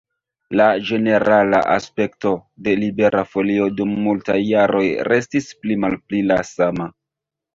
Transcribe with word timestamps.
La 0.59 0.65
ĝenerala 0.85 1.59
aspekto 1.73 2.31
de 2.67 2.73
Libera 2.83 3.21
Folio 3.33 3.67
dum 3.81 3.93
multaj 4.07 4.39
jaroj 4.45 4.83
restis 5.11 5.51
pli-malpli 5.67 6.25
la 6.33 6.39
sama. 6.55 6.89